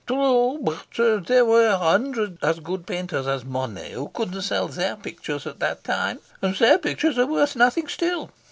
[0.07, 0.57] "True.
[0.59, 5.45] But there were a hundred as good painters as Monet who couldn't sell their pictures
[5.45, 8.31] at that time, and their pictures are worth nothing still.